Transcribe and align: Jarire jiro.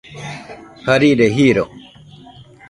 Jarire 0.83 1.27
jiro. 1.35 1.65